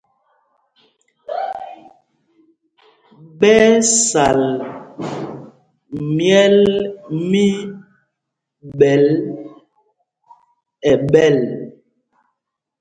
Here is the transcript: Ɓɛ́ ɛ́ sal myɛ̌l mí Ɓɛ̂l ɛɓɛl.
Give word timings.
Ɓɛ́ 3.39 3.55
ɛ́ 3.69 3.75
sal 4.07 4.41
myɛ̌l 6.15 6.57
mí 7.29 7.45
Ɓɛ̂l 8.79 9.05
ɛɓɛl. 10.91 11.37